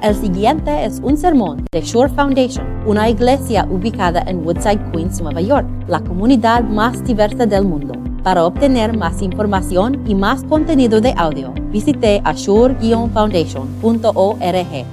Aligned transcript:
El 0.00 0.14
siguiente 0.14 0.84
es 0.84 1.00
un 1.02 1.16
sermón 1.16 1.66
de 1.72 1.80
Shore 1.80 2.14
Foundation, 2.14 2.64
una 2.86 3.10
iglesia 3.10 3.66
ubicada 3.68 4.22
en 4.28 4.46
Woodside, 4.46 4.92
Queens, 4.92 5.20
Nueva 5.20 5.40
York, 5.40 5.66
la 5.88 5.98
comunidad 5.98 6.62
más 6.62 7.04
diversa 7.04 7.46
del 7.46 7.64
mundo. 7.64 7.94
Para 8.22 8.44
obtener 8.44 8.96
más 8.96 9.20
información 9.22 10.08
y 10.08 10.14
más 10.14 10.44
contenido 10.44 11.00
de 11.00 11.12
audio, 11.16 11.52
visite 11.72 12.22
ashore-foundation.org. 12.24 14.86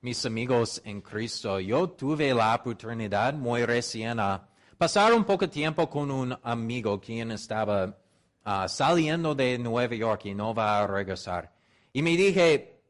Mis 0.00 0.26
amigos 0.26 0.82
en 0.84 1.00
Cristo, 1.00 1.60
yo 1.60 1.90
tuve 1.90 2.34
la 2.34 2.56
oportunidad 2.56 3.32
muy 3.34 3.64
recién 3.64 4.18
a 4.18 4.44
pasar 4.76 5.12
un 5.12 5.22
poco 5.22 5.48
tiempo 5.48 5.88
con 5.88 6.10
un 6.10 6.36
amigo 6.42 7.00
quien 7.00 7.30
estaba 7.30 7.96
ah, 8.44 8.66
saliendo 8.66 9.36
de 9.36 9.56
Nueva 9.56 9.94
York 9.94 10.22
y 10.24 10.34
no 10.34 10.52
va 10.52 10.80
a 10.80 10.88
regresar. 10.88 11.59
Y 11.92 12.02
me 12.02 12.16
dije, 12.16 12.80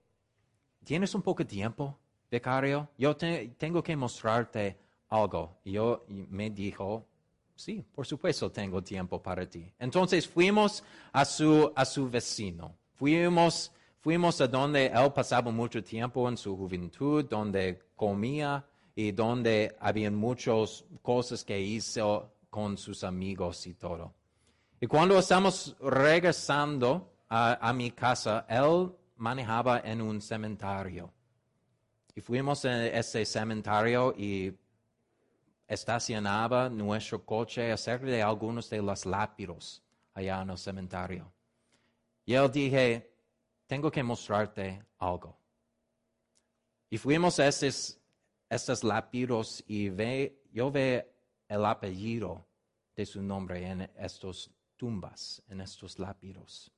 ¿tienes 0.84 1.14
un 1.14 1.22
poco 1.22 1.42
de 1.42 1.48
tiempo, 1.48 1.98
becario? 2.30 2.88
Yo 2.98 3.16
tengo 3.16 3.82
que 3.82 3.96
mostrarte 3.96 4.78
algo. 5.08 5.58
Y 5.64 5.72
yo 5.72 6.04
me 6.08 6.50
dijo, 6.50 7.06
sí, 7.54 7.84
por 7.94 8.06
supuesto 8.06 8.50
tengo 8.50 8.82
tiempo 8.82 9.22
para 9.22 9.48
ti. 9.48 9.72
Entonces 9.78 10.28
fuimos 10.28 10.82
a 11.12 11.24
su, 11.24 11.72
a 11.74 11.84
su 11.84 12.10
vecino. 12.10 12.74
Fuimos, 12.94 13.72
fuimos 14.00 14.40
a 14.40 14.46
donde 14.46 14.86
él 14.86 15.12
pasaba 15.12 15.50
mucho 15.50 15.82
tiempo 15.82 16.28
en 16.28 16.36
su 16.36 16.56
juventud, 16.56 17.24
donde 17.24 17.80
comía 17.96 18.64
y 18.94 19.12
donde 19.12 19.74
había 19.80 20.10
muchas 20.10 20.84
cosas 21.00 21.42
que 21.42 21.58
hizo 21.58 22.34
con 22.50 22.76
sus 22.76 23.02
amigos 23.04 23.66
y 23.66 23.74
todo. 23.74 24.12
Y 24.80 24.86
cuando 24.86 25.18
estamos 25.18 25.76
regresando 25.80 27.10
a, 27.30 27.72
mi 27.72 27.92
casa, 27.92 28.44
él 28.48 28.92
manejaba 29.16 29.80
en 29.80 30.02
un 30.02 30.20
cementerio. 30.20 31.12
Y 32.14 32.20
fuimos 32.20 32.64
a 32.64 32.86
ese 32.88 33.24
cementerio 33.24 34.12
y 34.16 34.52
estacionaba 35.68 36.68
nuestro 36.68 37.24
coche 37.24 37.70
acerca 37.70 38.06
de 38.06 38.20
algunos 38.20 38.68
de 38.68 38.82
los 38.82 39.06
lápidos 39.06 39.80
allá 40.12 40.42
en 40.42 40.50
el 40.50 40.58
cementerio. 40.58 41.32
Y 42.26 42.34
él 42.34 42.50
dije, 42.50 43.14
tengo 43.68 43.90
que 43.90 44.02
mostrarte 44.02 44.84
algo. 44.98 45.38
Y 46.90 46.98
fuimos 46.98 47.38
a 47.38 47.46
estos 47.46 48.82
lápidos 48.82 49.62
y 49.68 49.88
ve, 49.88 50.42
yo 50.52 50.72
ve 50.72 51.08
el 51.46 51.64
apellido 51.64 52.44
de 52.96 53.06
su 53.06 53.22
nombre 53.22 53.64
en 53.64 53.82
estos 53.96 54.50
tumbas, 54.76 55.40
en 55.48 55.60
estos 55.60 56.00
lápidos. 56.00 56.72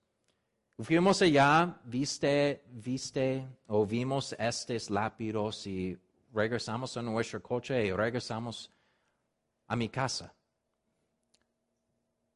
Fuimos 0.83 1.22
allá, 1.22 1.80
viste, 1.84 2.64
viste 2.72 3.47
o 3.69 3.86
vimos 3.86 4.34
estos 4.36 4.91
lápidos 4.91 5.64
y 5.69 5.97
regresamos 6.33 6.97
a 6.97 7.02
nuestro 7.02 7.41
coche 7.41 7.86
y 7.86 7.92
regresamos 7.92 8.69
a 9.69 9.77
mi 9.77 9.88
casa. 9.88 10.34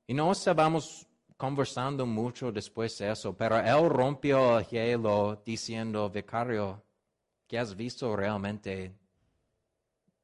Y 0.06 0.14
no 0.14 0.30
estábamos 0.30 1.08
conversando 1.36 2.06
mucho 2.06 2.52
después 2.52 2.96
de 2.98 3.10
eso, 3.10 3.36
pero 3.36 3.58
él 3.58 3.90
rompió 3.90 4.60
el 4.60 4.66
hielo 4.66 5.42
diciendo, 5.44 6.08
vicario, 6.08 6.84
que 7.48 7.58
has 7.58 7.74
visto 7.74 8.14
realmente 8.14 8.94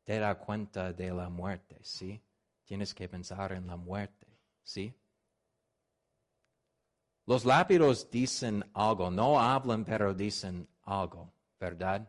te 0.05 0.19
da 0.20 0.37
cuenta 0.37 0.93
de 0.93 1.12
la 1.12 1.28
muerte, 1.28 1.78
¿sí? 1.83 2.20
Tienes 2.65 2.95
que 2.95 3.09
pensar 3.09 3.53
en 3.53 3.67
la 3.67 3.77
muerte, 3.77 4.28
¿sí? 4.62 4.95
Los 7.27 7.45
lápidos 7.45 8.11
dicen 8.11 8.65
algo, 8.75 9.11
no 9.11 9.41
hablan, 9.41 9.84
pero 9.84 10.12
dicen 10.12 10.69
algo, 10.83 11.33
¿verdad? 11.59 12.09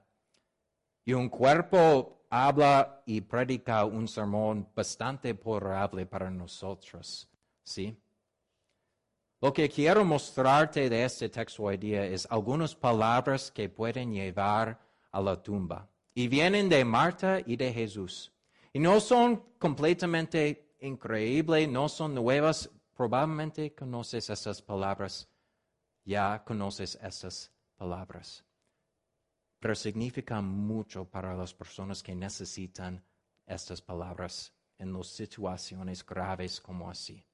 Y 1.05 1.13
un 1.13 1.29
cuerpo 1.29 2.25
habla 2.29 3.03
y 3.05 3.21
predica 3.21 3.85
un 3.85 4.07
sermón 4.07 4.67
bastante 4.75 5.35
probable 5.35 6.05
para 6.05 6.31
nosotros, 6.31 7.29
¿sí? 7.63 7.95
Lo 9.39 9.53
que 9.53 9.69
quiero 9.69 10.05
mostrarte 10.05 10.89
de 10.89 11.03
este 11.03 11.29
texto 11.29 11.63
hoy 11.63 11.77
día 11.77 12.05
es 12.05 12.25
algunas 12.31 12.73
palabras 12.73 13.51
que 13.51 13.67
pueden 13.67 14.13
llevar 14.13 14.79
a 15.11 15.21
la 15.21 15.35
tumba. 15.43 15.89
Y 16.15 16.27
vienen 16.27 16.69
de 16.69 16.85
Marta 16.85 17.39
y 17.45 17.57
de 17.57 17.73
Jesús. 17.73 18.31
Y 18.71 18.79
no 18.79 18.99
son 18.99 19.43
completamente 19.59 20.75
increíbles, 20.79 21.67
no 21.67 21.89
son 21.89 22.15
nuevas, 22.15 22.69
Probablemente 22.95 23.73
conoces 23.73 24.29
esas 24.29 24.61
palabras, 24.61 25.27
ya 26.05 26.43
conoces 26.45 26.95
esas 27.01 27.51
palabras, 27.75 28.45
pero 29.59 29.73
significan 29.73 30.45
mucho 30.45 31.05
para 31.05 31.33
las 31.35 31.53
personas 31.53 32.03
que 32.03 32.13
necesitan 32.13 33.03
estas 33.45 33.81
palabras 33.81 34.53
en 34.77 34.93
las 34.93 35.07
situaciones 35.07 36.05
graves 36.05 36.61
como 36.61 36.89
así. 36.89 37.25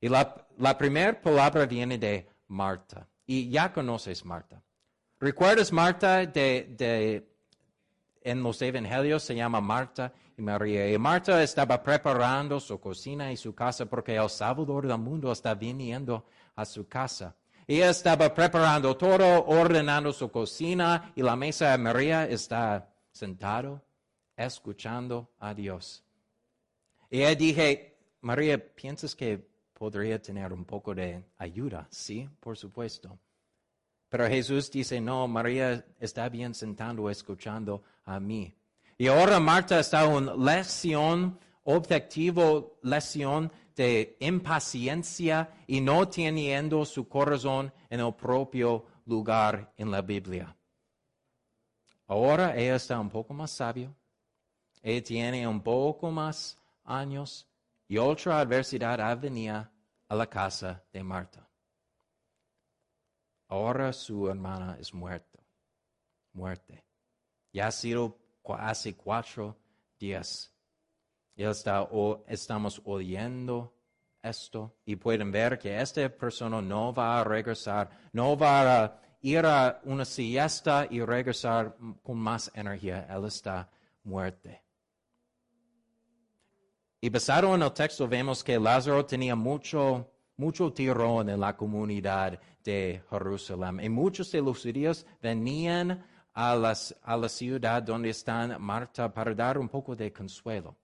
Y 0.00 0.08
la, 0.08 0.78
primera 0.78 1.20
palabra 1.20 1.66
viene 1.66 1.98
de 1.98 2.26
Marta, 2.48 3.06
y 3.26 3.50
ya 3.50 3.72
conoces 3.72 4.24
Marta. 4.24 4.62
¿Recuerdas 5.18 5.70
Marta 5.72 6.24
de, 6.24 6.74
de 6.76 7.29
en 8.22 8.42
los 8.42 8.60
evangelios 8.62 9.22
se 9.22 9.34
llama 9.34 9.60
Marta 9.60 10.12
y 10.36 10.42
María. 10.42 10.90
Y 10.90 10.98
Marta 10.98 11.42
estaba 11.42 11.82
preparando 11.82 12.60
su 12.60 12.78
cocina 12.78 13.32
y 13.32 13.36
su 13.36 13.54
casa 13.54 13.86
porque 13.86 14.16
el 14.16 14.28
Salvador 14.28 14.86
del 14.86 14.98
mundo 14.98 15.32
está 15.32 15.54
viniendo 15.54 16.24
a 16.54 16.64
su 16.64 16.86
casa. 16.86 17.34
Ella 17.66 17.90
estaba 17.90 18.34
preparando 18.34 18.96
todo, 18.96 19.44
ordenando 19.46 20.12
su 20.12 20.30
cocina 20.30 21.12
y 21.14 21.22
la 21.22 21.36
mesa 21.36 21.70
de 21.70 21.78
María 21.78 22.26
está 22.26 22.92
sentado 23.12 23.82
escuchando 24.36 25.30
a 25.38 25.54
Dios. 25.54 26.02
Y 27.10 27.18
ella 27.18 27.34
dije, 27.34 27.96
María, 28.20 28.58
¿piensas 28.74 29.14
que 29.14 29.46
podría 29.72 30.20
tener 30.20 30.52
un 30.52 30.64
poco 30.64 30.94
de 30.94 31.24
ayuda? 31.38 31.86
Sí, 31.90 32.28
por 32.40 32.56
supuesto. 32.56 33.18
Pero 34.10 34.26
Jesús 34.26 34.70
dice, 34.70 35.00
no, 35.00 35.26
María 35.28 35.86
está 36.00 36.28
bien 36.28 36.52
sentando, 36.52 37.08
escuchando 37.08 37.82
a 38.04 38.18
mí. 38.18 38.52
Y 38.98 39.06
ahora 39.06 39.38
Marta 39.38 39.78
está 39.78 40.04
en 40.04 40.44
lección, 40.44 41.38
objetivo, 41.62 42.78
lección 42.82 43.50
de 43.76 44.16
impaciencia 44.20 45.48
y 45.66 45.80
no 45.80 46.08
teniendo 46.08 46.84
su 46.84 47.08
corazón 47.08 47.72
en 47.88 48.00
el 48.00 48.12
propio 48.14 48.84
lugar 49.06 49.72
en 49.76 49.92
la 49.92 50.02
Biblia. 50.02 50.54
Ahora 52.08 52.56
ella 52.56 52.74
está 52.74 52.98
un 52.98 53.08
poco 53.08 53.32
más 53.32 53.52
sabio, 53.52 53.94
ella 54.82 55.02
tiene 55.04 55.46
un 55.46 55.62
poco 55.62 56.10
más 56.10 56.58
años 56.84 57.46
y 57.86 57.96
otra 57.96 58.40
adversidad 58.40 59.18
venía 59.18 59.70
a 60.08 60.14
la 60.16 60.26
casa 60.26 60.82
de 60.92 61.04
Marta. 61.04 61.49
Ahora 63.50 63.92
su 63.92 64.28
hermana 64.28 64.76
es 64.78 64.94
muerta, 64.94 65.40
muerte. 66.32 66.84
Ya 67.52 67.66
ha 67.66 67.72
sido 67.72 68.16
hace 68.56 68.96
cuatro 68.96 69.58
días. 69.98 70.52
Y 71.34 71.42
está, 71.42 71.88
estamos 72.28 72.80
oyendo 72.84 73.74
esto 74.22 74.76
y 74.84 74.94
pueden 74.94 75.32
ver 75.32 75.58
que 75.58 75.80
esta 75.80 76.08
persona 76.08 76.62
no 76.62 76.94
va 76.94 77.20
a 77.20 77.24
regresar, 77.24 77.90
no 78.12 78.36
va 78.36 78.84
a 78.84 79.00
ir 79.20 79.44
a 79.44 79.80
una 79.82 80.04
siesta 80.04 80.86
y 80.88 81.00
regresar 81.02 81.76
con 82.04 82.18
más 82.18 82.52
energía. 82.54 83.04
Él 83.10 83.24
está 83.24 83.68
muerte. 84.04 84.62
Y 87.00 87.08
basado 87.08 87.52
en 87.52 87.62
el 87.62 87.72
texto 87.72 88.06
vemos 88.06 88.44
que 88.44 88.60
Lázaro 88.60 89.04
tenía 89.04 89.34
mucho, 89.34 90.08
mucho 90.40 90.72
tirón 90.72 91.28
en 91.28 91.38
la 91.38 91.54
comunidad 91.54 92.40
de 92.64 93.02
Jerusalén. 93.10 93.78
Y 93.82 93.88
muchos 93.90 94.32
de 94.32 94.40
los 94.40 94.62
judíos 94.62 95.06
venían 95.22 96.04
a, 96.34 96.52
a 97.02 97.16
la 97.16 97.28
ciudad 97.28 97.82
donde 97.82 98.08
está 98.08 98.58
Marta 98.58 99.12
para 99.12 99.34
dar 99.34 99.58
un 99.58 99.68
poco 99.68 99.94
de 99.94 100.10
consuelo. 100.10 100.74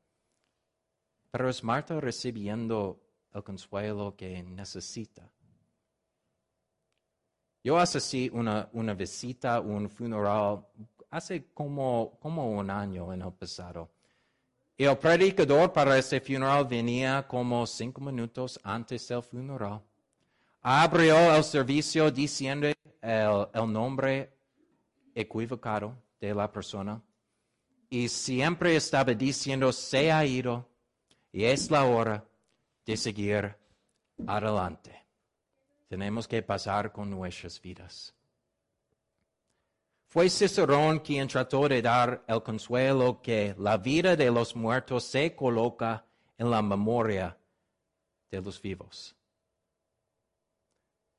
Pero 1.30 1.48
es 1.48 1.64
Marta 1.64 1.98
recibiendo 1.98 3.00
el 3.32 3.42
consuelo 3.42 4.14
que 4.14 4.42
necesita. 4.42 5.28
Yo 7.64 7.82
hice 7.82 8.30
una, 8.32 8.69
una 8.75 8.94
visita, 8.94 9.60
un 9.60 9.88
funeral, 9.88 10.66
hace 11.10 11.52
como, 11.52 12.19
como 12.20 12.50
un 12.50 12.70
año 12.70 13.12
en 13.12 13.22
el 13.22 13.32
pasado. 13.32 13.90
El 14.78 14.96
predicador 14.99 15.73
para 15.73 15.96
ese 15.96 16.20
funeral 16.20 16.67
venía 16.67 17.26
como 17.26 17.67
cinco 17.67 18.00
minutos 18.00 18.61
antes 18.62 19.08
del 19.08 19.23
funeral 19.23 19.81
abrió 20.69 21.37
el 21.37 21.44
servicio 21.44 22.11
diciendo 22.11 22.67
el, 23.00 23.73
nombre 23.73 24.32
equivocado 25.14 25.94
de 26.19 26.34
la 26.34 26.50
persona 26.50 27.00
y 27.88 28.08
siempre 28.08 28.75
estaba 28.75 29.14
diciendo 29.14 29.73
se 29.73 30.11
ha 30.11 30.26
ido 30.26 30.69
y 31.31 31.44
es 31.44 31.70
la 31.70 31.84
hora 31.84 32.25
de 32.84 32.96
seguir 32.96 33.56
adelante. 34.26 35.06
Tenemos 35.88 36.26
que 36.26 36.43
pasar 36.43 36.90
con 36.90 37.11
nuestras 37.11 37.62
vidas. 37.62 38.15
Fue 40.16 40.30
Cicerón 40.30 41.00
quien 41.00 41.28
trató 41.28 41.68
de 41.68 41.82
dar 41.82 42.24
el 42.26 42.42
consuelo 42.42 43.20
que 43.20 43.54
la 43.58 43.76
vida 43.76 44.16
de 44.16 44.30
los 44.30 44.56
muertos 44.56 45.04
se 45.04 45.36
coloca 45.36 46.06
en 46.38 46.50
la 46.50 46.62
memoria 46.62 47.36
de 48.30 48.40
los 48.40 48.62
vivos. 48.62 49.14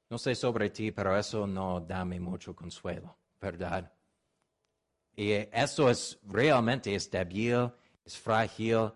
No 0.10 0.18
sé 0.18 0.34
sobre 0.34 0.72
ti, 0.72 0.92
pero 0.92 1.16
eso 1.16 1.46
no 1.46 1.80
da 1.80 2.04
mucho 2.06 2.56
consuelo, 2.56 3.16
¿verdad? 3.40 3.94
Y 5.16 5.32
eso 5.32 5.92
es 5.92 6.18
realmente 6.24 6.96
es 6.96 7.12
débil, 7.12 7.72
es 8.04 8.18
frágil, 8.18 8.92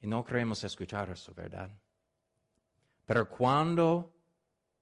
y 0.00 0.06
no 0.06 0.24
queremos 0.24 0.62
escuchar 0.62 1.10
eso, 1.10 1.34
¿verdad? 1.34 1.68
Pero 3.04 3.28
cuando 3.28 4.14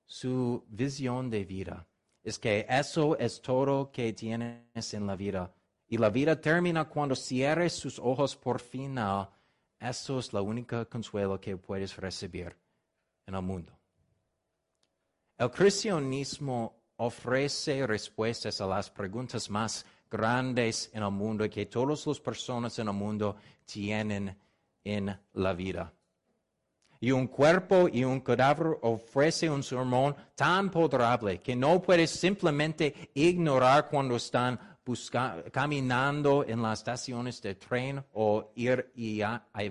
su 0.05 0.67
visión 0.69 1.31
de 1.31 1.47
vida 1.47 1.87
es 2.27 2.41
que 2.41 2.67
eso 2.69 3.17
es 3.19 3.41
todo 3.41 3.93
que 3.93 4.13
tienes 4.13 4.95
en 4.95 5.07
la 5.07 5.15
vida, 5.15 5.55
y 5.87 5.97
la 5.97 6.11
vida 6.11 6.41
termina 6.41 6.85
cuando 6.85 7.15
cierres 7.15 7.73
sus 7.73 8.01
ojos 8.01 8.35
por 8.35 8.61
final, 8.61 9.29
eso 9.79 10.19
es 10.19 10.33
la 10.33 10.41
única 10.41 10.85
consuelo 10.87 11.41
que 11.41 11.57
puedes 11.57 11.97
recibir 11.97 12.57
en 13.27 13.35
el 13.37 13.43
mundo. 13.43 13.73
El 15.39 15.53
cristianismo 15.53 16.75
ofrece 16.97 17.87
respuestas 17.87 18.61
a 18.61 18.67
las 18.67 18.91
preguntas 18.91 19.49
más 19.49 19.87
grandes 20.11 20.91
en 20.93 21.05
el 21.05 21.13
mundo 21.13 21.49
que 21.49 21.67
todas 21.67 22.05
las 22.09 22.19
personas 22.19 22.77
en 22.81 22.89
el 22.89 22.95
mundo 22.95 23.37
tienen 23.65 24.37
en 24.83 25.17
la 25.35 25.53
vida. 25.53 25.93
Y 27.01 27.11
un 27.11 27.27
cuerpo 27.27 27.89
y 27.93 28.05
un 28.05 28.21
cadáver 28.21 28.79
ofrece 28.83 29.51
un 29.51 29.63
sermón 29.63 30.17
tan 30.35 30.71
poderable 30.71 31.41
que 31.41 31.55
no 31.55 31.81
puedes 31.83 32.11
simplemente 32.11 33.11
ignorar 33.15 33.89
cuando 33.89 34.17
están 34.17 34.59
caminando 35.51 36.45
en 36.47 36.63
las 36.63 36.79
estaciones 36.79 37.43
de 37.43 37.57
tren 37.57 38.05
o 38.13 38.53
ir 38.55 38.93
y, 38.95 39.21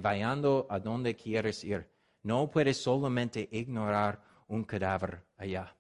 vayando 0.02 0.68
a 0.70 0.80
donde 0.80 1.16
quieres 1.16 1.64
ir. 1.64 1.90
No 2.24 2.50
puedes 2.50 2.82
solamente 2.82 3.48
ignorar 3.52 4.22
un 4.48 4.64
cadáver 4.64 5.24
allá. 5.38 5.74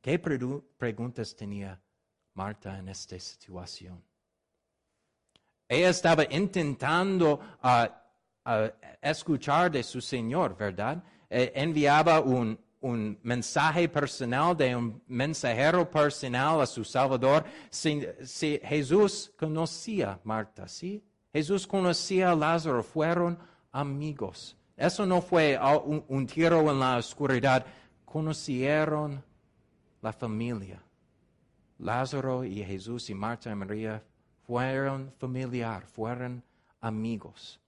¿Qué 0.00 0.18
preguntas 0.18 1.36
tenía 1.36 1.78
Marta 2.34 2.78
en 2.78 2.88
esta 2.88 3.18
situación? 3.18 4.02
Ella 5.68 5.90
estaba 5.90 6.24
intentando 6.30 7.38
ah, 7.62 7.99
ah, 8.44 8.70
escuchar 9.00 9.70
de 9.70 9.82
su 9.82 10.00
Señor, 10.00 10.56
¿verdad? 10.56 11.02
Eh, 11.28 11.52
enviaba 11.54 12.20
un, 12.20 12.58
un, 12.80 13.18
mensaje 13.22 13.88
personal 13.88 14.56
de 14.56 14.74
un 14.74 15.02
mensajero 15.06 15.88
personal 15.88 16.60
a 16.60 16.66
su 16.66 16.84
Salvador. 16.84 17.44
Si, 17.70 18.00
Jesús 18.62 19.32
conocía 19.38 20.12
a 20.12 20.20
Marta, 20.24 20.66
¿sí? 20.66 21.02
Jesús 21.32 21.66
conocía 21.66 22.32
a 22.32 22.34
Lázaro, 22.34 22.82
fueron 22.82 23.38
amigos. 23.70 24.56
Eso 24.76 25.04
no 25.06 25.20
fue 25.20 25.58
un, 26.08 26.26
tiro 26.26 26.70
en 26.70 26.80
la 26.80 26.96
oscuridad. 26.96 27.64
Conocieron 28.04 29.22
la 30.00 30.12
familia. 30.12 30.82
Lázaro 31.78 32.44
y 32.44 32.64
Jesús 32.64 33.08
y 33.10 33.14
Marta 33.14 33.50
y 33.50 33.54
María 33.54 34.02
fueron 34.46 35.12
familiar, 35.18 35.86
fueron 35.86 36.42
amigos. 36.80 37.59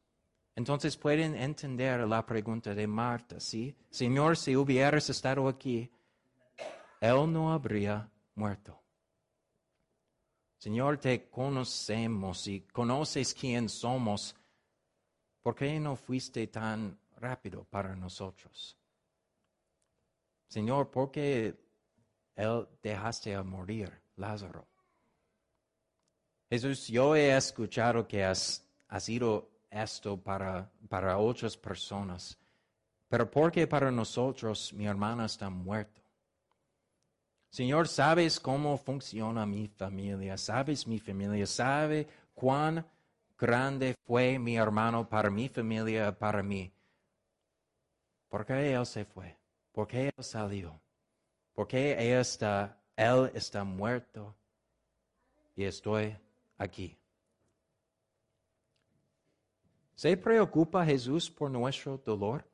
Entonces 0.55 0.97
pueden 0.97 1.35
entender 1.35 2.01
la 2.07 2.25
pregunta 2.27 2.75
de 2.75 2.87
Marta, 2.87 3.41
¿sí? 3.41 3.75
Señor, 3.91 4.37
si 4.37 4.55
hubieras 4.57 5.09
estado 5.09 5.49
aquí, 5.49 5.91
Él 7.01 7.33
no 7.33 7.53
habría 7.53 8.11
muerto. 8.35 8.79
Señor, 10.59 10.99
te 10.99 11.29
conocemos 11.29 12.47
y 12.47 12.61
conoces 12.61 13.35
quién 13.35 13.69
somos. 13.69 14.37
¿Por 15.43 15.55
qué 15.55 15.81
no 15.81 15.97
fuiste 15.97 16.47
tan 16.47 16.99
rápido 17.23 17.65
para 17.65 17.95
nosotros. 17.95 18.77
Señor, 20.49 20.91
¿por 20.91 21.11
qué 21.11 21.57
Él 22.35 22.69
dejaste 22.83 23.35
a 23.35 23.43
morir, 23.43 24.03
Lázaro? 24.17 24.67
Jesús, 26.51 26.89
yo 26.89 27.17
he 27.17 27.35
escuchado 27.35 28.07
que 28.07 28.25
has, 28.25 28.69
sido 28.99 29.49
esto 29.73 30.17
para, 30.17 30.71
para 30.89 31.17
otras 31.19 31.57
personas, 31.57 32.39
pero 33.09 33.31
¿por 33.31 33.51
qué 33.51 33.67
para 33.67 33.91
nosotros 33.91 34.73
mi 34.73 34.87
hermana 34.87 35.27
está 35.27 35.51
muerta? 35.51 36.01
Señor, 37.51 37.87
sabes 37.87 38.41
cómo 38.41 38.79
funciona 38.79 39.45
mi 39.45 39.69
familia, 39.69 40.39
sabes 40.39 40.87
mi 40.87 40.99
familia, 40.99 41.47
sabe 41.47 42.09
cuán 42.35 42.87
grande 43.39 43.95
fue 44.07 44.39
mi 44.39 44.57
hermano 44.57 45.07
para 45.07 45.29
mi 45.29 45.49
familia, 45.49 46.19
para 46.19 46.43
mí. 46.43 46.73
¿Por 48.29 48.47
qué 48.47 48.73
él 48.73 48.87
se 48.87 49.05
fue? 49.05 49.37
¿Por 49.73 49.87
qué 49.87 50.07
él 50.17 50.25
salió? 50.25 50.81
¿Por 51.53 51.69
qué 51.69 51.93
él 51.93 52.21
está, 52.21 52.79
él 52.97 53.31
está 53.35 53.65
muerto 53.65 54.35
y 55.55 55.65
estoy 55.65 56.17
aquí? 56.57 56.97
¿Se 59.94 60.17
preocupa 60.17 60.85
Jesús 60.85 61.31
por 61.31 61.50
nuestro 61.50 61.99
dolor? 61.99 62.44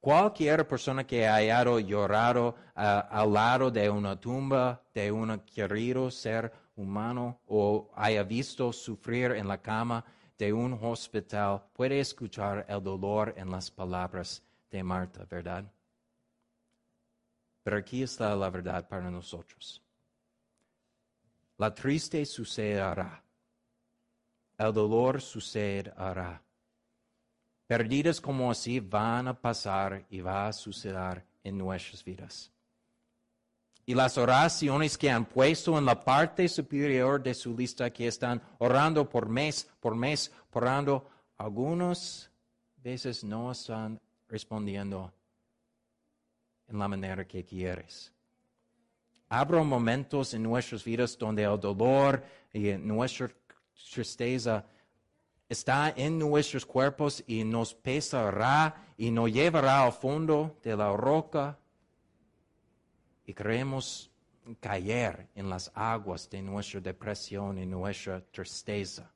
Cualquier 0.00 0.66
persona 0.68 1.04
que 1.04 1.26
haya 1.26 1.64
llorado 1.80 2.54
al 2.74 3.32
lado 3.32 3.70
de 3.70 3.90
una 3.90 4.18
tumba 4.18 4.80
de 4.94 5.10
un 5.10 5.38
querido 5.40 6.10
ser 6.10 6.52
humano 6.76 7.40
o 7.46 7.90
haya 7.94 8.22
visto 8.22 8.72
sufrir 8.72 9.32
en 9.32 9.48
la 9.48 9.60
cama 9.60 10.04
de 10.38 10.52
un 10.52 10.78
hospital 10.80 11.64
puede 11.72 11.98
escuchar 11.98 12.64
el 12.68 12.82
dolor 12.82 13.34
en 13.36 13.50
las 13.50 13.70
palabras 13.70 14.42
de 14.70 14.82
Marta, 14.82 15.26
¿verdad? 15.28 15.64
Pero 17.64 17.78
aquí 17.78 18.02
está 18.02 18.36
la 18.36 18.48
verdad 18.48 18.86
para 18.86 19.10
nosotros. 19.10 19.82
La 21.58 21.74
triste 21.74 22.24
sucederá. 22.24 23.24
El 24.58 24.72
dolor 24.72 25.20
sucederá. 25.20 26.42
Perdidas 27.66 28.20
como 28.20 28.50
así 28.50 28.80
van 28.80 29.28
a 29.28 29.34
pasar 29.34 30.06
y 30.08 30.20
va 30.20 30.46
a 30.46 30.52
suceder 30.52 31.24
en 31.42 31.58
nuestras 31.58 32.04
vidas 32.04 32.52
y 33.88 33.94
las 33.94 34.18
oraciones 34.18 34.98
que 34.98 35.08
han 35.08 35.24
puesto 35.24 35.78
en 35.78 35.84
la 35.84 36.02
parte 36.02 36.48
superior 36.48 37.22
de 37.22 37.32
su 37.32 37.56
lista 37.56 37.88
que 37.90 38.08
están 38.08 38.42
orando 38.58 39.08
por 39.08 39.28
mes, 39.28 39.70
por 39.78 39.94
mes, 39.94 40.32
orando, 40.50 41.08
algunas 41.38 42.28
veces 42.78 43.22
no 43.22 43.52
están 43.52 44.00
respondiendo 44.28 45.12
en 46.66 46.78
la 46.80 46.88
manera 46.88 47.24
que 47.24 47.44
quieres. 47.44 48.12
Habrá 49.28 49.62
momentos 49.62 50.34
en 50.34 50.42
nuestras 50.42 50.82
vidas 50.82 51.16
donde 51.16 51.44
el 51.44 51.60
dolor 51.60 52.24
y 52.52 52.72
nuestra 52.72 53.30
tristeza 53.92 54.64
está 55.48 55.92
en 55.96 56.18
nuestros 56.18 56.66
cuerpos 56.66 57.22
y 57.26 57.44
nos 57.44 57.74
pesará 57.74 58.92
y 58.96 59.10
nos 59.10 59.30
llevará 59.30 59.84
al 59.84 59.92
fondo 59.92 60.58
de 60.62 60.76
la 60.76 60.96
roca 60.96 61.58
y 63.24 63.34
queremos 63.34 64.10
caer 64.60 65.28
en 65.34 65.48
las 65.48 65.70
aguas 65.74 66.30
de 66.30 66.42
nuestra 66.42 66.80
depresión 66.80 67.58
y 67.58 67.66
nuestra 67.66 68.20
tristeza. 68.20 69.12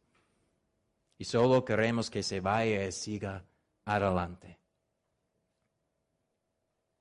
Y 1.16 1.24
solo 1.24 1.64
queremos 1.64 2.10
que 2.10 2.22
se 2.22 2.40
vaya 2.40 2.86
y 2.86 2.92
siga 2.92 3.44
adelante. 3.84 4.58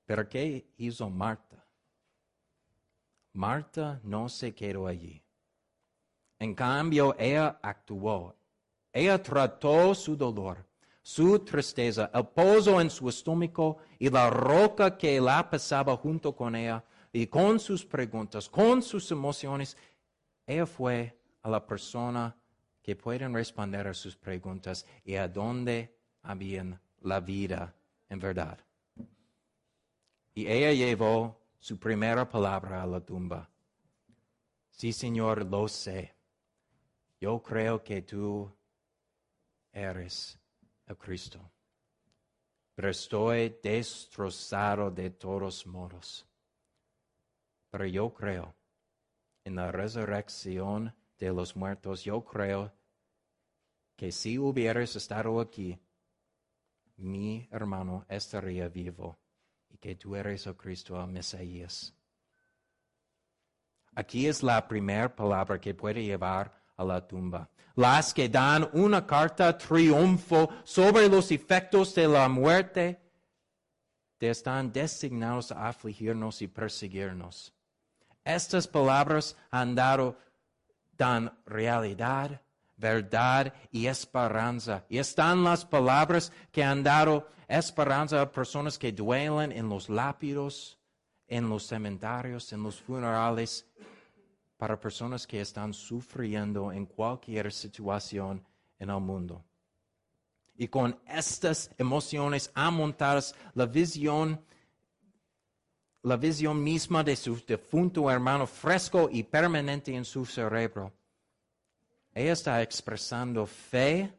Pero 0.06 0.28
¿qué 0.28 0.72
hizo 0.76 1.08
Marta? 1.08 1.64
Marta 3.32 4.00
no 4.02 4.28
se 4.28 4.54
quedó 4.54 4.86
allí. 4.86 5.22
En 6.40 6.54
cambio, 6.54 7.14
ella 7.18 7.60
actuó. 7.62 8.34
Ella 8.92 9.22
trató 9.22 9.94
su 9.94 10.16
dolor, 10.16 10.66
su 11.02 11.38
tristeza, 11.40 12.10
el 12.12 12.26
pozo 12.28 12.80
en 12.80 12.90
su 12.90 13.08
estómago 13.08 13.76
y 13.98 14.08
la 14.08 14.30
roca 14.30 14.96
que 14.96 15.20
la 15.20 15.48
pasaba 15.48 15.96
junto 15.96 16.34
con 16.34 16.56
ella 16.56 16.82
y 17.12 17.26
con 17.26 17.60
sus 17.60 17.84
preguntas, 17.84 18.48
con 18.48 18.82
sus 18.82 19.10
emociones, 19.10 19.76
ella 20.46 20.66
fue 20.66 21.16
a 21.42 21.50
la 21.50 21.64
persona 21.64 22.34
que 22.82 22.96
pueden 22.96 23.34
responder 23.34 23.86
a 23.86 23.94
sus 23.94 24.16
preguntas 24.16 24.86
y 25.04 25.16
a 25.16 25.28
dónde 25.28 25.94
habían 26.22 26.80
la 27.02 27.20
vida 27.20 27.74
en 28.08 28.18
verdad. 28.18 28.58
Y 30.34 30.46
ella 30.46 30.72
llevó 30.72 31.38
su 31.58 31.78
primera 31.78 32.26
palabra 32.28 32.82
a 32.82 32.86
la 32.86 33.00
tumba. 33.00 33.50
Sí, 34.70 34.92
Señor, 34.92 35.44
lo 35.44 35.68
sé. 35.68 36.19
Yo 37.20 37.42
creo 37.42 37.84
que 37.84 38.00
tú 38.02 38.50
eres 39.72 40.38
el 40.86 40.96
Cristo. 40.96 41.38
Pero 42.74 42.88
estoy 42.88 43.58
destrozado 43.62 44.90
de 44.90 45.10
todos 45.10 45.66
modos. 45.66 46.26
pero 47.70 47.86
yo 47.86 48.12
creo 48.12 48.56
en 49.44 49.54
la 49.54 49.70
resurrección 49.70 50.92
de 51.18 51.32
los 51.32 51.54
muertos. 51.54 52.02
Yo 52.02 52.24
creo 52.24 52.72
que 53.94 54.10
si 54.10 54.38
hubieras 54.38 54.96
estado 54.96 55.40
aquí, 55.40 55.78
mi 56.96 57.46
hermano 57.52 58.04
estaría 58.08 58.68
vivo 58.68 59.18
y 59.68 59.78
que 59.78 59.94
tú 59.94 60.16
eres 60.16 60.46
el 60.46 60.56
Cristo, 60.56 61.00
el 61.00 61.06
Mesías. 61.08 61.94
Aquí 63.94 64.26
es 64.26 64.42
la 64.42 64.66
primera 64.66 65.14
palabra 65.14 65.60
que 65.60 65.74
puede 65.74 66.02
llevar 66.02 66.59
a 66.80 66.84
la 66.84 67.06
tumba. 67.06 67.48
Las 67.76 68.12
que 68.12 68.28
dan 68.28 68.68
una 68.72 69.06
carta 69.06 69.56
triunfo 69.56 70.48
sobre 70.64 71.08
los 71.08 71.30
efectos 71.30 71.94
de 71.94 72.08
la 72.08 72.28
muerte, 72.28 72.98
están 74.28 74.72
designados 74.72 75.50
a 75.50 75.68
afligirnos 75.68 76.42
y 76.42 76.48
perseguirnos. 76.48 77.54
Estas 78.24 78.66
palabras 78.66 79.36
han 79.50 79.74
dado 79.74 80.16
dan 80.96 81.32
realidad, 81.46 82.42
verdad 82.76 83.54
y 83.70 83.86
esperanza. 83.86 84.84
Y 84.90 84.98
están 84.98 85.42
las 85.42 85.64
palabras 85.64 86.30
que 86.52 86.62
han 86.62 86.82
dado 86.82 87.26
esperanza 87.48 88.20
a 88.20 88.30
personas 88.30 88.78
que 88.78 88.92
duelen 88.92 89.50
en 89.52 89.68
los 89.68 89.88
lápidos, 89.88 90.78
en 91.26 91.48
los 91.48 91.66
cementerios, 91.66 92.52
en 92.52 92.62
los 92.62 92.78
funerales, 92.80 93.66
para 94.60 94.78
personas 94.78 95.26
que 95.26 95.40
están 95.40 95.72
sufriendo 95.72 96.70
en 96.70 96.84
cualquier 96.84 97.50
situación 97.50 98.44
en 98.78 98.90
el 98.90 99.00
mundo. 99.00 99.42
Y 100.54 100.68
con 100.68 101.00
estas 101.08 101.70
emociones 101.78 102.50
amontadas, 102.52 103.34
la 103.54 103.64
visión, 103.64 104.38
la 106.02 106.18
visión 106.18 106.62
misma 106.62 107.02
de 107.02 107.16
su 107.16 107.42
defunto 107.46 108.10
hermano 108.10 108.46
fresco 108.46 109.08
y 109.10 109.22
permanente 109.22 109.94
en 109.94 110.04
su 110.04 110.26
cerebro. 110.26 110.92
Ella 112.12 112.32
está 112.32 112.60
expresando 112.60 113.46
fe 113.46 114.12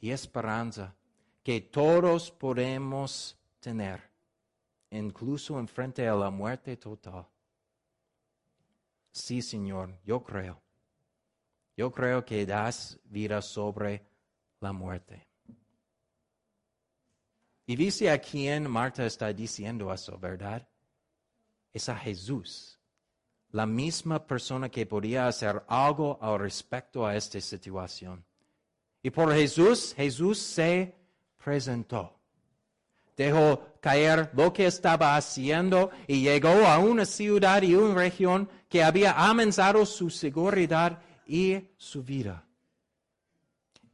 y 0.00 0.10
esperanza 0.10 0.96
que 1.44 1.60
todos 1.60 2.32
podemos 2.32 3.38
tener, 3.60 4.02
incluso 4.90 5.60
en 5.60 5.68
frente 5.68 6.08
a 6.08 6.16
la 6.16 6.30
muerte 6.30 6.76
total. 6.76 7.28
Sí, 9.16 9.40
Señor, 9.40 9.98
yo 10.04 10.22
creo. 10.22 10.62
Yo 11.74 11.90
creo 11.90 12.22
que 12.22 12.44
das 12.44 13.00
vida 13.04 13.40
sobre 13.40 14.06
la 14.60 14.74
muerte. 14.74 15.26
Y 17.64 17.76
dice 17.76 18.10
a 18.10 18.18
quién 18.20 18.70
Marta 18.70 19.06
está 19.06 19.32
diciendo 19.32 19.90
eso, 19.90 20.18
¿verdad? 20.18 20.68
Es 21.72 21.88
a 21.88 21.96
Jesús, 21.96 22.78
la 23.52 23.64
misma 23.64 24.24
persona 24.26 24.68
que 24.68 24.84
podía 24.84 25.26
hacer 25.28 25.64
algo 25.66 26.18
al 26.20 26.38
respecto 26.38 27.06
a 27.06 27.16
esta 27.16 27.40
situación. 27.40 28.22
Y 29.02 29.08
por 29.08 29.32
Jesús, 29.32 29.94
Jesús 29.96 30.38
se 30.38 30.94
presentó. 31.42 32.20
Dejó 33.16 33.62
caer 33.80 34.30
lo 34.34 34.52
que 34.52 34.66
estaba 34.66 35.16
haciendo 35.16 35.90
y 36.06 36.22
llegó 36.22 36.66
a 36.66 36.78
una 36.78 37.04
ciudad 37.04 37.62
y 37.62 37.74
una 37.74 37.94
región 37.94 38.48
que 38.68 38.84
había 38.84 39.12
amenazado 39.12 39.86
su 39.86 40.10
seguridad 40.10 41.00
y 41.26 41.70
su 41.76 42.02
vida. 42.02 42.44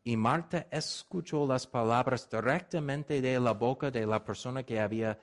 Y 0.04 0.16
Marta 0.16 0.66
escuchó 0.70 1.46
las 1.46 1.66
palabras 1.66 2.28
directamente 2.28 3.20
de 3.20 3.38
la 3.38 3.52
boca 3.52 3.90
de 3.90 4.04
la 4.04 4.24
persona 4.24 4.64
que 4.64 4.80
había, 4.80 5.18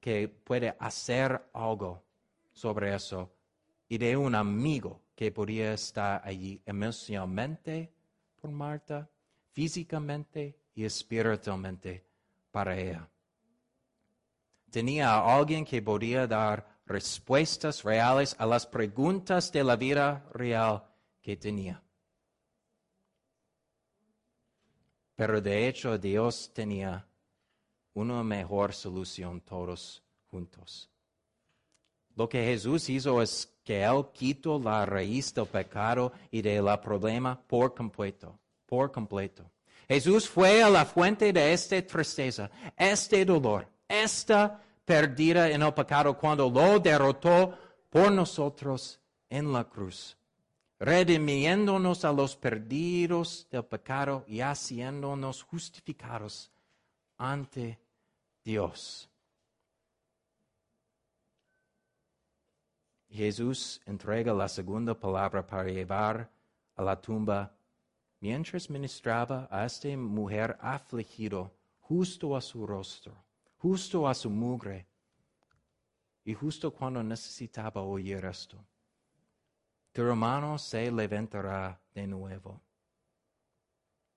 que 0.00 0.28
puede 0.28 0.76
hacer 0.78 1.40
algo 1.54 2.04
sobre 2.52 2.94
eso, 2.94 3.32
y 3.88 3.96
de 3.96 4.16
un 4.16 4.34
amigo 4.34 5.00
que 5.14 5.32
podía 5.32 5.72
estar 5.72 6.20
allí 6.24 6.60
emocionalmente 6.66 7.90
por 8.40 8.50
Marta, 8.50 9.08
físicamente 9.52 10.58
y 10.74 10.84
espiritualmente 10.84 12.04
para 12.50 12.76
ella. 12.78 13.08
Tenía 14.74 15.14
a 15.14 15.36
alguien 15.36 15.64
que 15.64 15.80
podía 15.80 16.26
dar 16.26 16.66
respuestas 16.84 17.84
reales 17.84 18.34
a 18.40 18.44
las 18.44 18.66
preguntas 18.66 19.52
de 19.52 19.62
la 19.62 19.76
vida 19.76 20.28
real 20.32 20.82
que 21.22 21.36
tenía. 21.36 21.80
Pero 25.14 25.40
de 25.40 25.68
hecho 25.68 25.96
Dios 25.96 26.50
tenía 26.52 27.06
una 27.92 28.24
mejor 28.24 28.74
solución 28.74 29.40
todos 29.42 30.02
juntos. 30.26 30.90
Lo 32.16 32.28
que 32.28 32.44
Jesús 32.44 32.90
hizo 32.90 33.22
es 33.22 33.46
que 33.62 33.84
Él 33.84 34.06
quitó 34.12 34.58
la 34.58 34.84
raíz 34.84 35.32
del 35.32 35.46
pecado 35.46 36.12
y 36.32 36.42
del 36.42 36.66
problema 36.80 37.40
por 37.46 37.76
completo, 37.76 38.40
por 38.66 38.90
completo. 38.90 39.48
Jesús 39.86 40.28
fue 40.28 40.64
a 40.64 40.68
la 40.68 40.84
fuente 40.84 41.32
de 41.32 41.52
esta 41.52 41.80
tristeza, 41.86 42.50
este 42.76 43.24
dolor, 43.24 43.68
esta 44.02 44.60
pérdida 44.84 45.50
en 45.50 45.62
el 45.62 45.72
pecado 45.72 46.16
cuando 46.16 46.50
lo 46.50 46.78
derrotó 46.78 47.56
por 47.90 48.10
nosotros 48.10 49.00
en 49.28 49.52
la 49.52 49.64
cruz 49.64 50.16
redimiéndonos 50.84 52.04
a 52.04 52.12
los 52.12 52.36
perdidos 52.36 53.48
del 53.50 53.64
pecado 53.64 54.22
y 54.26 54.40
haciéndonos 54.40 55.42
justificados 55.42 56.52
ante 57.16 57.80
Dios. 58.44 59.08
Jesús 63.08 63.80
entrega 63.86 64.34
la 64.34 64.48
segunda 64.48 64.92
palabra 64.92 65.46
para 65.46 65.70
llevar 65.70 66.30
a 66.76 66.82
la 66.82 67.00
tumba 67.00 67.56
mientras 68.20 68.68
ministraba 68.68 69.48
a 69.50 69.64
esta 69.64 69.88
mujer 69.96 70.58
afligido 70.60 71.50
justo 71.80 72.36
a 72.36 72.42
su 72.42 72.66
rostro, 72.66 73.23
justo 73.64 74.06
a 74.06 74.12
su 74.12 74.28
mugre 74.28 74.86
y 76.22 76.34
justo 76.34 76.70
cuando 76.70 77.02
necesitaba 77.02 77.80
oír 77.80 78.22
esto 78.26 78.62
tu 79.90 80.02
hermano 80.02 80.58
se 80.58 80.92
levantará 80.92 81.80
de 81.94 82.06
nuevo. 82.06 82.60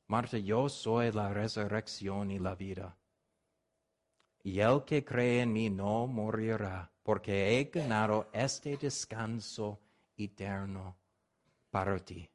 Marta, 0.07 0.37
yo 0.37 0.67
soy 0.67 1.13
la 1.13 1.29
resurrección 1.29 2.29
y 2.31 2.39
la 2.39 2.55
vida. 2.55 2.97
Y 4.43 4.59
el 4.59 4.83
que 4.83 5.05
cree 5.05 5.43
en 5.43 5.53
mí 5.53 5.69
no 5.69 6.07
morirá, 6.07 6.91
porque 7.01 7.57
he 7.57 7.65
ganado 7.65 8.27
este 8.33 8.75
descanso 8.75 9.79
eterno 10.17 10.97
para 11.69 11.97
ti. 11.99 12.29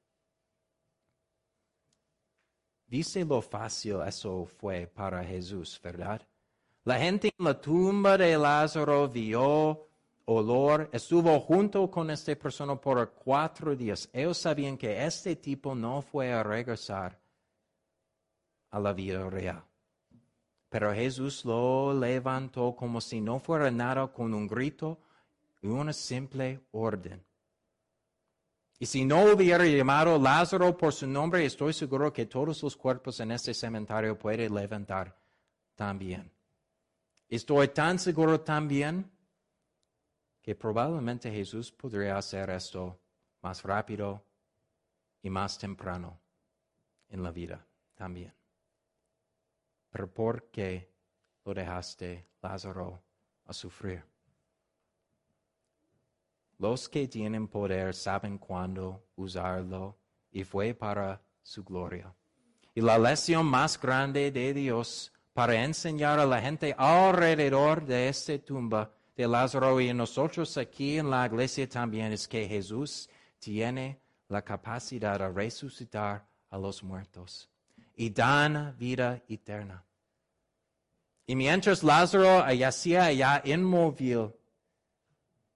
Dice 2.86 3.22
lo 3.22 3.42
fácil 3.42 4.00
eso 4.06 4.46
fue 4.46 4.86
para 4.86 5.22
Jesús, 5.24 5.78
¿verdad? 5.82 6.26
La 6.84 6.98
gente 6.98 7.32
en 7.38 7.44
la 7.44 7.60
tumba 7.60 8.18
de 8.18 8.36
Lázaro 8.36 9.08
vio 9.08 9.86
olor, 10.24 10.88
estuvo 10.92 11.38
junto 11.40 11.88
con 11.88 12.10
esta 12.10 12.34
persona 12.34 12.74
por 12.74 13.12
cuatro 13.12 13.76
días. 13.76 14.08
Ellos 14.12 14.38
sabían 14.38 14.76
que 14.76 15.04
este 15.04 15.36
tipo 15.36 15.76
no 15.76 16.02
fue 16.02 16.32
a 16.32 16.42
regresar 16.42 17.20
a 18.70 18.80
la 18.80 18.92
vida 18.92 19.28
real. 19.30 19.62
Pero 20.68 20.92
Jesús 20.92 21.44
lo 21.44 21.92
levantó 21.92 22.74
como 22.74 23.00
si 23.00 23.20
no 23.20 23.38
fuera 23.38 23.70
nada 23.70 24.08
con 24.08 24.34
un 24.34 24.48
grito 24.48 24.98
y 25.60 25.68
una 25.68 25.92
simple 25.92 26.60
orden. 26.72 27.22
Y 28.80 28.86
si 28.86 29.04
no 29.04 29.22
hubiera 29.26 29.64
llamado 29.64 30.18
Lázaro 30.18 30.76
por 30.76 30.92
su 30.92 31.06
nombre, 31.06 31.44
estoy 31.44 31.72
seguro 31.72 32.12
que 32.12 32.26
todos 32.26 32.60
los 32.60 32.76
cuerpos 32.76 33.20
en 33.20 33.30
este 33.30 33.54
cementerio 33.54 34.18
pueden 34.18 34.52
levantar 34.52 35.16
también. 35.76 36.31
Estoy 37.32 37.68
tan 37.68 37.98
seguro 37.98 38.42
también 38.42 39.10
que 40.42 40.54
probablemente 40.54 41.30
Jesús 41.30 41.72
podría 41.72 42.18
hacer 42.18 42.50
esto 42.50 43.00
más 43.40 43.62
rápido 43.62 44.22
y 45.22 45.30
más 45.30 45.56
temprano 45.56 46.20
en 47.08 47.22
la 47.22 47.30
vida 47.30 47.66
también. 47.94 48.34
Pero 49.88 50.12
¿por 50.12 50.50
qué 50.50 50.92
lo 51.46 51.54
dejaste, 51.54 52.28
Lázaro, 52.42 53.02
a 53.46 53.54
sufrir? 53.54 54.04
Los 56.58 56.86
que 56.86 57.08
tienen 57.08 57.48
poder 57.48 57.94
saben 57.94 58.36
cuándo 58.36 59.06
usarlo 59.16 59.96
y 60.30 60.44
fue 60.44 60.74
para 60.74 61.22
su 61.40 61.64
gloria. 61.64 62.14
Y 62.74 62.82
la 62.82 62.98
lección 62.98 63.46
más 63.46 63.80
grande 63.80 64.30
de 64.30 64.52
Dios 64.52 65.11
para 65.32 65.64
enseñar 65.64 66.18
a 66.18 66.26
la 66.26 66.40
gente 66.40 66.74
alrededor 66.76 67.84
de 67.84 68.08
esta 68.08 68.38
tumba 68.38 68.92
de 69.16 69.26
Lázaro 69.26 69.80
y 69.80 69.92
nosotros 69.92 70.56
aquí 70.56 70.98
en 70.98 71.10
la 71.10 71.26
iglesia 71.26 71.68
también 71.68 72.12
es 72.12 72.28
que 72.28 72.46
Jesús 72.46 73.08
tiene 73.38 74.00
la 74.28 74.42
capacidad 74.42 75.18
de 75.18 75.28
resucitar 75.28 76.26
a 76.50 76.58
los 76.58 76.82
muertos 76.82 77.48
y 77.96 78.10
dan 78.10 78.76
vida 78.78 79.22
eterna. 79.28 79.84
Y 81.26 81.36
mientras 81.36 81.82
Lázaro 81.82 82.50
yacía 82.52 83.06
allá 83.06 83.42
inmóvil 83.44 84.32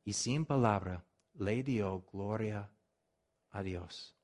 y 0.04 0.12
sin 0.12 0.46
palabra 0.46 1.04
le 1.34 1.62
dio 1.62 2.02
gloria 2.12 2.70
a 3.50 3.62
Dios. 3.62 4.15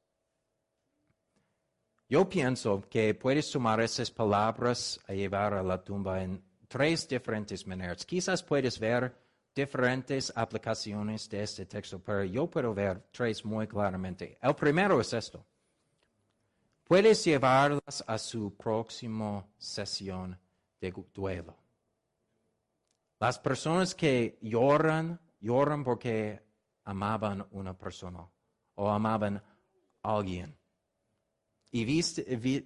Yo 2.12 2.28
pienso 2.28 2.82
que 2.90 3.14
puedes 3.14 3.50
tomar 3.50 3.80
esas 3.80 4.10
palabras 4.10 5.00
a 5.08 5.14
llevar 5.14 5.54
a 5.54 5.62
la 5.62 5.82
tumba 5.82 6.22
en 6.22 6.44
tres 6.68 7.08
diferentes 7.08 7.66
maneras. 7.66 8.04
Quizás 8.04 8.42
puedes 8.42 8.78
ver 8.78 9.16
diferentes 9.54 10.30
aplicaciones 10.36 11.26
de 11.30 11.42
este 11.42 11.64
texto, 11.64 12.00
pero 12.00 12.22
yo 12.24 12.50
puedo 12.50 12.74
ver 12.74 13.08
tres 13.10 13.42
muy 13.46 13.66
claramente. 13.66 14.36
El 14.42 14.54
primero 14.54 15.00
es 15.00 15.10
esto. 15.14 15.42
Puedes 16.84 17.24
llevarlas 17.24 18.04
a 18.06 18.18
su 18.18 18.54
próxima 18.58 19.46
sesión 19.56 20.38
de 20.82 20.92
duelo. 21.14 21.56
Las 23.20 23.38
personas 23.38 23.94
que 23.94 24.38
lloran, 24.42 25.18
lloran 25.40 25.82
porque 25.82 26.42
amaban 26.84 27.46
una 27.52 27.72
persona 27.72 28.28
o 28.74 28.90
amaban 28.90 29.42
a 30.02 30.14
alguien. 30.14 30.54
Y 31.74 31.84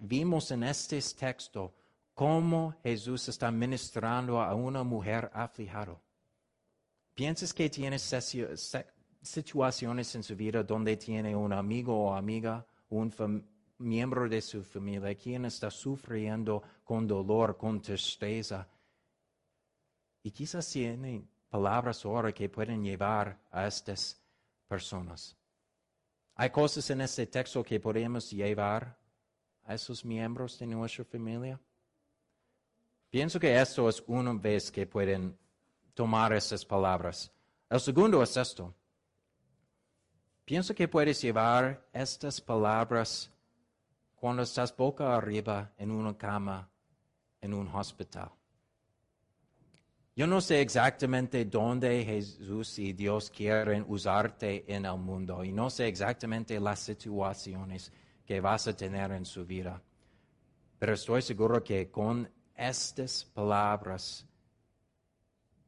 vimos 0.01 0.51
en 0.51 0.65
este 0.65 1.01
texto 1.01 1.73
cómo 2.13 2.75
Jesús 2.83 3.29
está 3.29 3.53
ministrando 3.53 4.43
a 4.43 4.53
una 4.55 4.83
mujer 4.83 5.31
aflijada. 5.33 5.97
¿Piensas 7.15 7.55
que 7.55 7.71
tiene 7.71 8.01
situaciones 9.23 10.15
en 10.17 10.23
su 10.25 10.35
vida 10.35 10.65
donde 10.65 10.97
tiene 10.97 11.37
un 11.37 11.53
amigo 11.53 11.97
o 11.97 12.15
amiga, 12.15 12.67
un 12.89 13.47
miembro 13.79 14.29
de 14.29 14.43
su 14.43 14.65
familia, 14.65 15.15
quien 15.15 15.45
está 15.45 15.71
sufriendo 15.71 16.63
con 16.83 17.07
dolor, 17.07 17.57
con 17.57 17.81
tristeza? 17.81 18.69
Y 20.25 20.33
quizás 20.33 20.69
tiene 20.69 21.23
palabras 21.49 22.05
ahora 22.05 22.33
que 22.33 22.49
pueden 22.49 22.83
llevar 22.83 23.39
a 23.53 23.69
estas 23.69 24.21
personas. 24.67 25.37
Hay 26.39 26.51
cosas 26.51 26.91
en 26.91 27.01
este 27.01 27.27
texto 27.27 27.63
que 27.63 27.81
podemos 27.81 28.31
llevar 28.31 28.95
a 29.65 29.75
esos 29.75 30.05
miembros 30.05 30.59
de 30.59 30.67
nuestra 30.67 31.05
familia. 31.05 31.59
Pienso 33.09 33.41
que 33.41 33.59
esto 33.59 33.89
es 33.89 34.05
una 34.07 34.35
vez 34.35 34.71
que 34.71 34.87
pueden 34.87 35.37
tomar 35.95 36.35
esas 36.35 36.63
palabras. 36.63 37.33
El 37.71 37.81
segundo 37.81 38.23
es 38.23 38.37
esto. 38.37 38.75
Pienso 40.45 40.75
que 40.75 40.87
puedes 40.87 41.23
llevar 41.23 41.89
estas 41.91 42.39
palabras 42.39 43.31
cuando 44.15 44.43
estás 44.43 44.77
boca 44.77 45.17
arriba 45.17 45.73
en 45.79 45.91
una 45.91 46.17
cama 46.17 46.69
en 47.41 47.55
un 47.55 47.67
hospital. 47.69 48.31
Yo 50.19 50.27
no 50.27 50.41
sé 50.41 50.63
exactamente 50.63 51.45
dónde 51.45 52.03
Jesús 52.03 52.79
y 52.79 52.95
Dios 52.95 53.31
quieren 53.31 53.85
usarte 53.87 54.65
en 54.67 54.87
el 54.87 54.97
mundo 54.97 55.45
y 55.45 55.53
no 55.53 55.69
sé 55.69 55.89
exactamente 55.89 56.59
las 56.59 56.81
situaciones 56.81 57.93
que 58.25 58.41
vas 58.41 58.67
a 58.67 58.75
tener 58.75 59.13
en 59.13 59.27
su 59.27 59.45
vida. 59.45 59.83
Pero 60.79 60.95
estoy 60.95 61.21
seguro 61.21 61.63
que 61.63 61.91
con 61.91 62.27
estas 62.55 63.27
palabras 63.27 64.27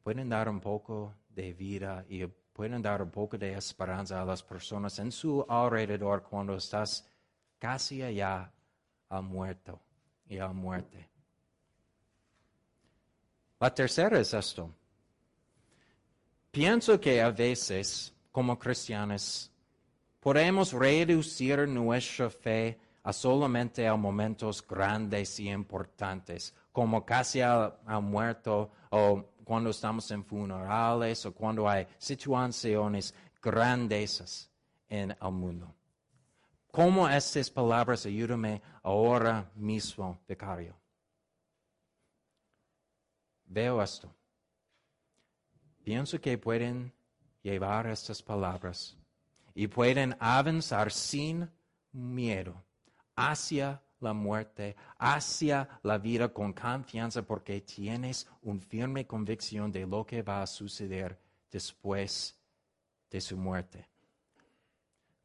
pueden 0.01 0.29
dar 0.29 0.49
un 0.49 0.59
poco 0.59 1.13
de 1.29 1.53
vida 1.53 2.03
y 2.09 2.25
pueden 2.25 2.81
dar 2.81 3.03
un 3.03 3.11
poco 3.11 3.37
de 3.37 3.53
esperanza 3.53 4.19
a 4.19 4.25
las 4.25 4.41
personas 4.41 4.97
en 4.97 5.11
su 5.11 5.45
alrededor 5.47 6.23
cuando 6.23 6.55
estás 6.55 7.07
casi 7.59 8.01
allá 8.01 8.51
al 9.09 9.21
muerto 9.21 9.79
y 10.27 10.39
a 10.39 10.47
muerte. 10.47 11.18
La 13.59 13.73
tercera 13.73 14.17
es 14.19 14.33
esto. 14.33 14.73
Pienso 16.49 16.99
que 16.99 17.21
a 17.21 17.29
veces, 17.29 18.13
como 18.31 18.57
cristianos, 18.57 19.51
podemos 20.19 20.71
reducir 20.71 21.67
nuestra 21.67 22.29
fe 22.29 22.79
a 23.03 23.11
solamente 23.11 23.85
a 23.85 23.95
momentos 23.95 24.65
grandes 24.65 25.39
y 25.41 25.49
importantes, 25.49 26.53
como 26.71 27.05
casi 27.05 27.41
al, 27.41 27.73
muerto 28.01 28.71
o 28.91 29.25
cuando 29.43 29.71
estamos 29.71 30.09
en 30.11 30.23
funerales 30.23 31.25
o 31.25 31.33
cuando 31.33 31.67
hay 31.67 31.85
situaciones 31.97 33.13
grandezas 33.41 34.49
en 34.87 35.11
el 35.21 35.31
mundo. 35.31 35.75
¿Cómo 36.71 37.09
estas 37.09 37.49
palabras 37.49 38.05
ayúdame 38.05 38.61
ahora 38.83 39.51
mismo, 39.55 40.17
vicario? 40.27 40.78
Veo 43.49 43.81
esto. 43.81 44.09
Pienso 45.83 46.21
que 46.21 46.37
pueden 46.37 46.93
llevar 47.41 47.87
estas 47.87 48.21
palabras 48.21 48.95
y 49.53 49.67
pueden 49.67 50.15
avanzar 50.19 50.91
sin 50.91 51.49
miedo 51.91 52.63
hacia 53.15 53.81
la 53.99 54.13
muerte, 54.13 54.75
hacia 54.97 55.67
la 55.83 55.97
vida 55.97 56.29
con 56.29 56.53
confianza 56.53 57.21
porque 57.23 57.61
tienes 57.61 58.27
una 58.43 58.61
firme 58.61 59.05
convicción 59.05 59.71
de 59.71 59.85
lo 59.85 60.05
que 60.05 60.21
va 60.21 60.41
a 60.41 60.47
suceder 60.47 61.19
después 61.51 62.37
de 63.09 63.19
su 63.19 63.35
muerte. 63.35 63.87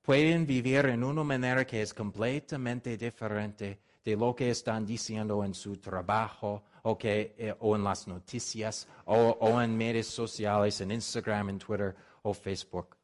Pueden 0.02 0.46
vivir 0.46 0.86
en 0.86 1.04
una 1.04 1.22
manera 1.22 1.66
que 1.66 1.82
es 1.82 1.94
completamente 1.94 2.96
diferente 2.96 3.80
de 4.04 4.16
lo 4.16 4.34
que 4.34 4.50
están 4.50 4.84
diciendo 4.84 5.42
en 5.44 5.54
su 5.54 5.78
trabajo 5.78 6.62
o, 6.86 6.98
que, 6.98 7.34
eh, 7.38 7.54
o 7.60 7.76
en 7.76 7.84
las 7.84 8.06
noticias 8.06 8.86
o, 9.06 9.14
o 9.14 9.60
en 9.60 9.76
medios 9.76 10.06
sociales, 10.06 10.80
en 10.80 10.90
Instagram, 10.90 11.50
en 11.50 11.58
Twitter 11.58 11.94
o 12.22 12.34
Facebook. 12.34 12.96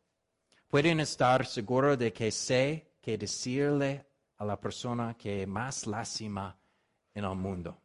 Pueden 0.68 1.00
estar 1.00 1.46
seguros 1.46 1.98
de 1.98 2.12
que 2.12 2.30
sé 2.30 2.92
que 3.00 3.16
decirle 3.16 4.06
a 4.36 4.44
la 4.44 4.60
persona 4.60 5.16
que 5.16 5.46
más 5.46 5.86
lástima 5.86 6.56
en 7.14 7.24
el 7.24 7.34
mundo. 7.34 7.78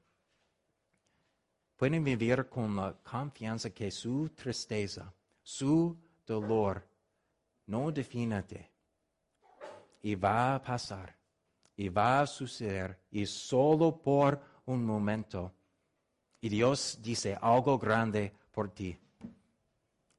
Pueden 1.77 2.03
vivir 2.03 2.47
con 2.47 2.75
la 2.75 2.93
confianza 2.93 3.69
que 3.69 3.89
su 3.89 4.29
tristeza, 4.29 5.13
su 5.41 5.97
dolor, 6.25 6.87
no 7.67 7.91
defínate 7.91 8.71
y 10.01 10.15
va 10.15 10.55
a 10.55 10.61
pasar 10.61 11.17
y 11.75 11.89
va 11.89 12.21
a 12.21 12.27
suceder 12.27 12.99
y 13.11 13.25
solo 13.25 13.97
por 14.01 14.39
un 14.65 14.85
momento 14.85 15.54
y 16.41 16.49
Dios 16.49 16.99
dice 17.01 17.37
algo 17.41 17.77
grande 17.77 18.33
por 18.51 18.69
ti. 18.69 18.97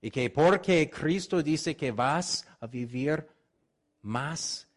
Y 0.00 0.10
que 0.10 0.30
porque 0.30 0.88
Cristo 0.90 1.42
dice 1.42 1.76
que 1.76 1.92
vas 1.92 2.46
a 2.60 2.66
vivir 2.66 3.26
más 4.02 4.68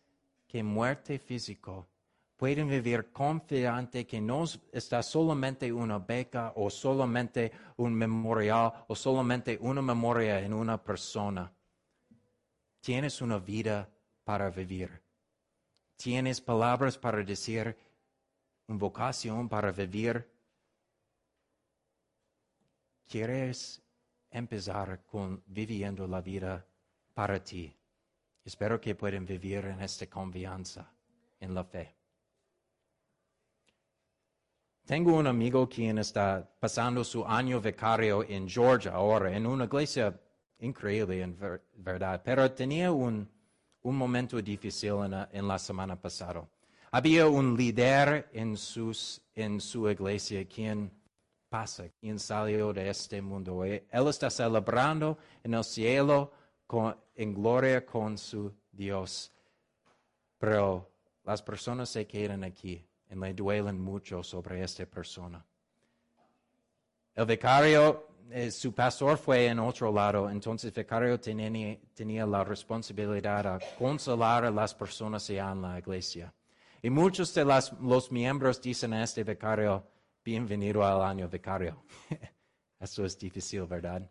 que 0.48 0.64
muerte 0.64 1.20
físico, 1.20 1.88
pueden 2.36 2.70
vivir 2.70 3.12
confiante 3.12 4.08
que 4.08 4.22
no 4.22 4.46
está 4.72 5.04
solamente 5.04 5.72
una 5.72 6.00
beca 6.00 6.54
o 6.56 6.70
solamente 6.70 7.52
un 7.78 7.94
memorial 7.94 8.72
o 8.88 8.96
solamente 8.96 9.58
una 9.62 9.82
memoria 9.82 10.40
en 10.40 10.54
una 10.54 10.82
persona. 10.82 11.52
Tienes 12.80 13.22
una 13.22 13.40
vida 13.40 13.90
para 14.24 14.50
vivir. 14.50 15.02
Tienes 15.98 16.40
palabras 16.40 16.98
para 16.98 17.22
decir, 17.24 17.76
una 18.68 18.80
vocación 18.80 19.50
para 19.50 19.72
vivir 19.74 20.26
quieres 23.10 23.82
empezar 24.30 25.04
con 25.06 25.44
viviendo 25.48 26.08
la 26.08 26.22
vida 26.22 26.66
para 27.14 27.44
ti. 27.44 27.76
Espero 28.46 28.80
que 28.80 28.96
puedan 28.96 29.26
vivir 29.26 29.66
en 29.66 29.82
esta 29.82 30.08
confianza, 30.08 30.94
en 31.40 31.54
la 31.54 31.64
fe. 31.64 31.96
Tengo 34.86 35.18
un 35.18 35.28
amigo 35.28 35.68
quien 35.68 36.00
está 36.00 36.48
pasando 36.60 37.04
su 37.04 37.26
año 37.26 37.60
vicario 37.60 38.24
en 38.24 38.48
Georgia 38.48 38.94
ahora, 38.94 39.36
en 39.36 39.46
una 39.46 39.66
iglesia 39.66 40.20
increíble 40.60 41.22
en 41.22 41.38
verdad, 41.76 42.22
pero 42.24 42.52
tenía 42.52 42.92
un, 42.92 43.30
un 43.84 43.96
momento 43.96 44.42
difícil 44.42 44.96
en 45.32 45.48
la, 45.48 45.60
semana 45.60 46.00
pasada. 46.00 46.48
Había 46.92 47.28
un 47.28 47.56
líder 47.56 48.30
en, 48.34 48.58
sus, 48.58 49.22
en 49.36 49.62
su 49.62 49.90
iglesia 49.90 50.48
quien 50.48 50.92
pasa, 51.50 51.90
quien 52.00 52.20
salió 52.20 52.72
de 52.72 52.90
este 52.90 53.22
mundo. 53.22 53.64
Él 53.66 54.08
está 54.08 54.30
celebrando 54.30 55.18
en 55.44 55.56
el 55.56 55.64
cielo 55.64 56.32
en 57.16 57.34
gloria 57.34 57.86
con 57.86 58.18
su 58.18 58.54
Dios. 58.72 59.32
Pero 60.38 60.90
las 61.26 61.42
personas 61.42 61.90
se 61.90 62.06
quedan 62.06 62.44
aquí 62.44 62.86
y 63.10 63.16
le 63.16 63.34
duelen 63.34 63.82
mucho 63.82 64.24
sobre 64.24 64.64
esta 64.64 64.86
persona. 64.86 65.44
El 67.16 67.26
vicario, 67.26 68.08
eh, 68.30 68.52
su 68.52 68.74
pastor 68.74 69.18
fue 69.18 69.48
en 69.48 69.60
otro 69.60 69.92
lado, 69.92 70.30
entonces 70.30 70.72
el 70.74 70.84
vicario 70.84 71.20
tenía, 71.20 71.78
tenía 71.94 72.26
la 72.26 72.44
responsabilidad 72.44 73.60
de 73.60 73.66
consolar 73.78 74.46
a 74.46 74.52
las 74.52 74.74
personas 74.74 75.30
allá 75.30 75.52
en 75.52 75.62
la 75.62 75.80
iglesia. 75.80 76.34
Y 76.82 76.90
muchos 76.90 77.34
de 77.34 77.44
los 77.44 78.12
miembros 78.12 78.62
dicen 78.62 78.94
a 78.94 79.04
este 79.04 79.24
vicario, 79.24 79.84
bienvenido 80.24 80.84
al 80.84 81.02
año 81.02 81.28
vicario. 81.28 81.84
Eso 82.80 83.06
es 83.06 83.18
difícil, 83.18 83.66
¿verdad? 83.66 84.10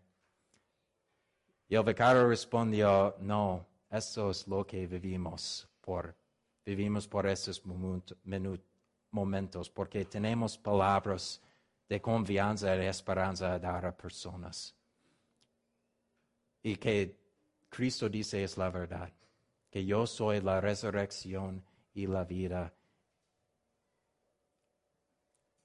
Y 1.68 1.74
el 1.74 1.84
vicario 1.84 2.26
respondió, 2.28 3.16
no, 3.20 3.66
eso 3.90 4.30
es 4.30 4.46
lo 4.46 4.66
que 4.66 4.86
vivimos 4.86 5.68
por, 5.80 6.14
vivimos 6.64 7.06
por 7.06 7.26
estos 7.26 7.62
momentos, 9.10 9.70
porque 9.70 10.04
tenemos 10.06 10.56
palabras 10.56 11.40
de 11.88 12.00
confianza 12.00 12.74
y 12.76 12.86
esperanza 12.86 13.54
a 13.54 13.58
dar 13.58 13.86
a 13.86 13.96
personas. 13.96 14.74
Y 16.62 16.76
que 16.76 17.16
Cristo 17.68 18.08
dice 18.08 18.44
es 18.44 18.56
la 18.56 18.70
verdad, 18.70 19.12
que 19.70 19.84
yo 19.84 20.06
soy 20.06 20.40
la 20.40 20.60
resurrección 20.60 21.64
y 21.94 22.06
la 22.06 22.24
vida. 22.24 22.74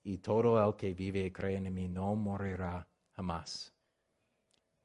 Y 0.03 0.17
todo 0.17 0.63
el 0.63 0.75
que 0.75 0.93
vive 0.93 1.25
y 1.25 1.31
cree 1.31 1.57
en 1.57 1.73
mí 1.73 1.87
no 1.87 2.15
morirá 2.15 2.87
jamás. 3.15 3.73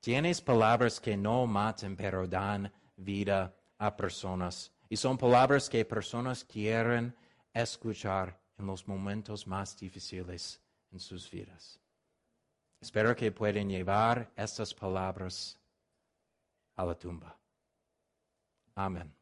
Tienes 0.01 0.41
palabras 0.41 1.01
que 1.01 1.17
no 1.17 1.47
matan, 1.47 1.97
pero 1.97 2.27
dan 2.27 2.73
vida 2.97 3.53
a 3.79 3.97
personas. 3.97 4.73
Y 4.89 4.97
son 4.97 5.19
palabras 5.19 5.69
que 5.69 5.85
personas 5.85 6.45
quieren 6.45 7.15
escuchar 7.53 8.41
en 8.57 8.67
los 8.67 8.87
momentos 8.87 9.47
más 9.47 9.77
difíciles 9.77 10.61
en 10.93 11.01
sus 11.01 11.31
vidas. 11.31 11.81
Espero 12.81 13.15
que 13.15 13.33
puedan 13.33 13.69
llevar 13.69 14.31
estas 14.37 14.73
palabras 14.73 15.59
a 16.77 16.85
la 16.85 16.95
tumba. 16.95 17.37
Amén. 18.77 19.18